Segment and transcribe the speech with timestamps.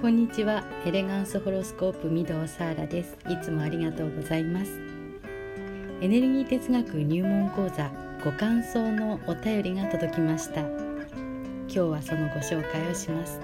[0.00, 0.62] こんにちは。
[0.86, 3.18] エレガンスホロスコープ御堂サーラです。
[3.28, 4.70] いつもありがとうございます。
[6.00, 7.90] エネルギー哲学入門講座
[8.24, 10.60] ご感想のお便りが届きました。
[10.60, 10.68] 今
[11.66, 13.40] 日はそのご紹介をします。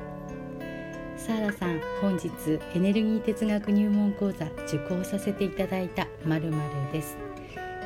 [1.16, 2.30] サーラさん本日
[2.72, 6.52] エネルギー哲学入門講座受講させていただいたまる
[6.92, 7.16] です。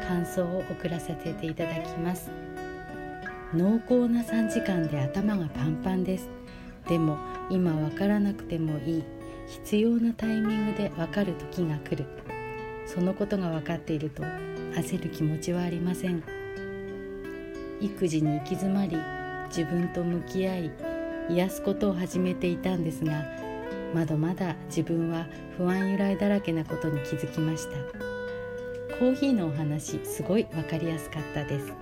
[0.07, 2.31] 感想を送らせていただきます。
[3.55, 6.38] 濃厚な3時間で頭がパンパンです。
[6.89, 7.19] でも
[7.51, 9.05] 今わからなくてもいい。
[9.49, 12.05] 必要なタイミングでわかる時が来る。
[12.87, 14.23] そのことが分かっていると
[14.75, 16.23] 焦る気持ちはありません。
[17.81, 18.97] 育児に行き詰まり
[19.49, 20.71] 自分と向き合い
[21.31, 23.25] 癒すことを始めていたんですが
[23.95, 27.77] まだまだ自分は不安由来だらけなことに気づきました。
[28.99, 31.73] コーヒーのお話すごい分かりやすかったです。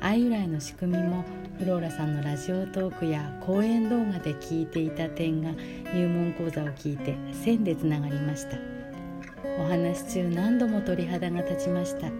[0.00, 1.24] 愛由来の仕組みも
[1.58, 5.50] フローラさんのラジオトークや講演動画で聞いていた点が
[5.94, 8.58] 入門講座を聞いて線でつながりました。
[9.58, 12.10] お話中何度も鳥肌が立ちました。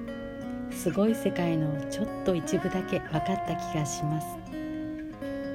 [0.71, 4.27] すごい世界のちょっと一部だけ分かった気がします。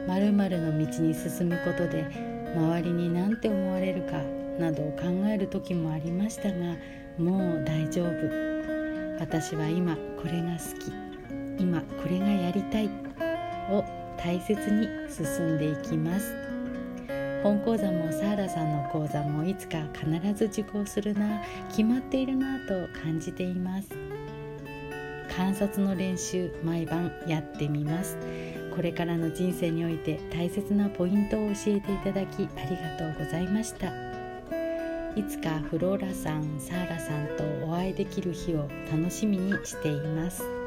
[0.07, 2.05] 〇〇の道に進むことで
[2.55, 4.21] 周りに何て思われるか
[4.59, 6.75] などを考える時もありましたが
[7.17, 8.09] もう大丈夫。
[9.19, 11.10] 私は今これが好き。
[11.61, 12.89] 今これがやりたい。
[13.71, 13.83] を
[14.17, 16.35] 大切に進んでいきます。
[17.43, 21.41] 本講座もサーラさんの講座もいつか必ず受講するな。
[21.69, 23.89] 決まっているなと感じています。
[25.35, 28.17] 観察の練習毎晩やってみます。
[28.75, 33.91] これからの人生において大切なポイントを教えていただきありがとうございました。
[35.15, 40.60] いつかフローラさんサーラさんとお会いできる日を楽しみにしています。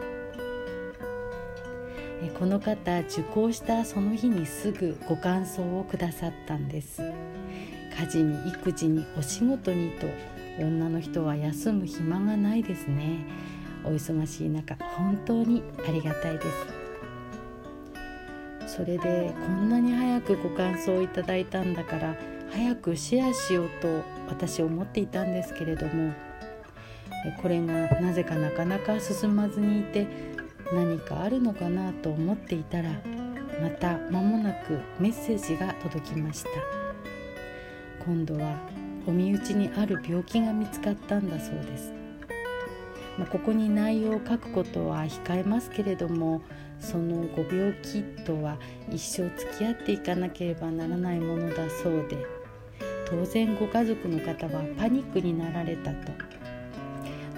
[2.30, 7.02] この方受講したその日にすぐご感想をくださったんです。
[7.98, 10.06] 家事に育児にお仕事にと
[10.58, 13.24] 女の人は休む暇がないですね。
[13.84, 16.48] お忙しい中本当にありがたいです。
[18.76, 22.16] それでこんなに早くご感想をいただいたんだから
[22.50, 26.12] 早くシェアしようと私思っていたんですけれども
[27.40, 30.33] これがなぜかなかなか進まずにいて
[30.72, 32.90] 何かあるのかなと思っていたら
[33.62, 36.84] また間もなくメッセージが届きました。
[38.04, 38.58] 今度は
[39.06, 41.92] お身内にある病気が見つかったんだそうです、
[43.18, 46.42] まあ、ここに内容を書くことは控えますけれども
[46.80, 48.58] そのご病気とは
[48.90, 52.18] 一生付き合っていかなければならないものだそうで
[53.06, 56.12] 当然ご家族の方はパニックになられたと。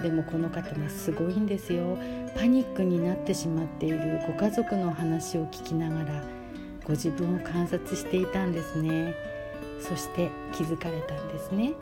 [0.06, 1.98] でもこの方ねすごいんですよ。
[2.36, 6.22] パニックになってしまっているご家族の話を聞きながら
[6.84, 9.16] ご自分を観察していたんですね。
[9.80, 11.72] そして気づかれたんですね。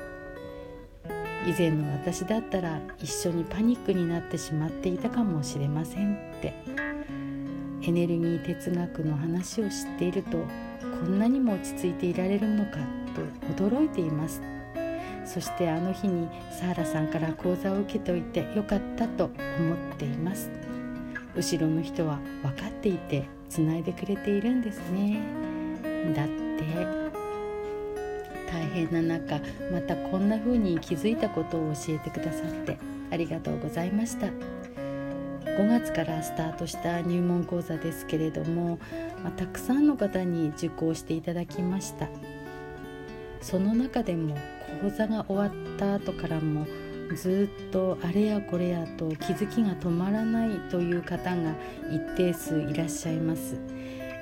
[1.47, 6.55] 以前の私だったら一緒にパニックになってしまっていたかもしれませんって。
[7.83, 12.79] エネルギー哲学の話を知っているとこんなにも落ち着いていられるのか
[13.15, 14.41] と驚いています。
[15.25, 20.51] そしてあの日にサーラさんから講座を受けておいてよかったと思っています。
[21.35, 25.21] 後ろの人は分かっていてつないでくれているんですね。
[26.15, 27.05] だって
[28.51, 29.41] 大変な中
[29.73, 32.79] またこんな風に気づいたことを教えてくださって
[33.11, 34.29] ありがとうございました。
[35.55, 38.81] 5月からスタートした入門講座ですけれども、
[39.23, 42.09] まあ、たくさんの方に受講していただきました。
[43.45, 44.35] その中でも
[44.81, 46.67] 講座が終わった後からも
[47.15, 51.55] ずっとあれやこれやと気づきが止まらないという方が
[51.93, 53.57] 一定数いらっしゃいます。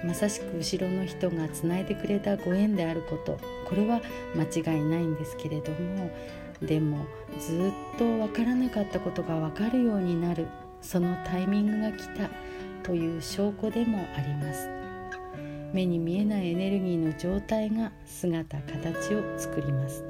[0.05, 3.39] まさしく後ろの人がつないでくれたご縁であること
[3.69, 4.01] これは
[4.35, 6.11] 間違いないんですけれども
[6.61, 7.07] でも
[7.39, 10.49] ずっと分からなかったことが分かるようになる
[10.81, 12.29] そのタイミングが来た
[12.83, 14.82] という証拠でもあります。
[15.73, 20.05] 目に見えないエネルギーの状態が姿形を作ります。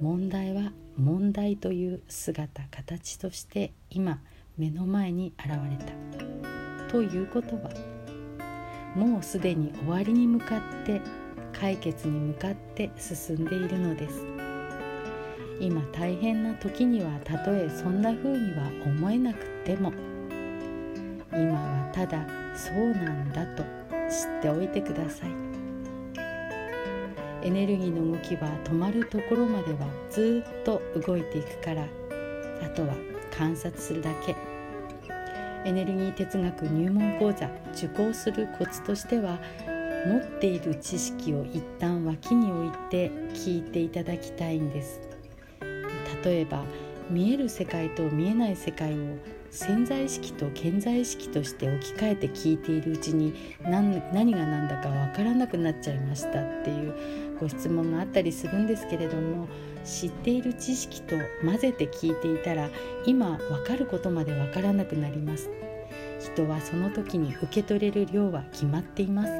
[0.00, 4.20] 問題は問題という姿形として今
[4.58, 6.90] 目の前に現れた。
[6.90, 7.70] ということは
[8.94, 11.00] もうすでに終わりに向かって
[11.52, 14.26] 解決に向かって進んでいるのです。
[15.60, 19.92] 今大変な時にはたとえそんな風には思えなくても
[21.32, 22.26] 今はただ
[22.56, 23.79] そうなんだと。
[24.10, 25.30] 知っておいてください。
[27.42, 29.78] エネルギーの動きは止まるところまでは
[30.10, 31.86] ずっと動いていくから
[32.62, 32.94] あとは
[33.30, 34.36] 観察するだけ。
[35.64, 39.38] エネルギー哲学入門講座受講するコツとしては
[40.06, 45.00] 持っている知識を一旦脇に置いて聞いていただきたいんです。
[46.24, 46.64] 例えば
[47.10, 48.96] 見える世界と見えない世界を
[49.50, 59.48] 潜在意識と現在意識として置き換えて聞いているうちに何何が何だか分からなくなっちゃいましたっていうご質問があったりするんですけれども
[59.84, 62.68] 知っている知識と混ぜて聞いていたら
[63.06, 65.50] 今分かることまで分からなくなります。
[66.20, 69.32] 人はその時に受け取れる量は決まっています。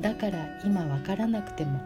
[0.00, 1.78] だから今分からなくても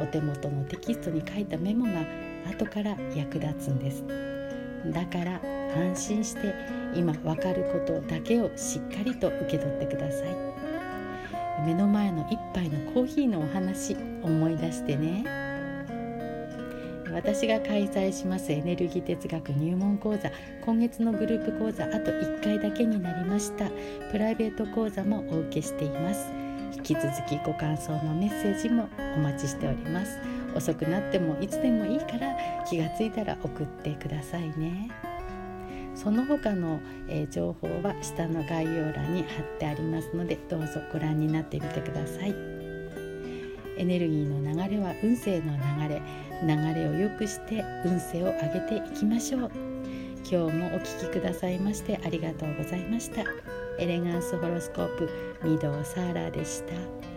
[0.00, 2.04] お手元のテキストに書いたメモが
[2.48, 4.04] 後から役立つんです。
[4.92, 6.54] だから安心して
[6.94, 10.58] 今分かることだけをしっかりと受け取ってください。
[11.66, 15.24] 目の前の一杯のコーヒーのお話思い出してね。
[17.12, 20.30] 私が開催しますエネルギー哲学入門講座
[20.64, 23.70] 今月のグループ講座あと1回だけになりました。
[24.12, 26.30] プライベート講座もお受けしています。
[26.76, 30.18] 引き続きご感想のメッセージもお待ちしております。
[30.54, 32.36] 遅くなってもいつでもいいから
[32.68, 34.90] 気がついたら送ってくださいね。
[36.00, 42.34] その他の、えー、情報は下の概要欄に貼ってありますのでどうぞご覧になってみてください。
[43.76, 46.02] エネルギーの流れは運勢の流れ
[46.42, 49.50] 流れを良くして運勢を上げていきましょう。
[50.30, 53.22] 今日もお聴きくださいましてありがとうございました。
[53.78, 55.08] エレガンスホロスコープ
[55.42, 57.07] 御堂サーラーでした。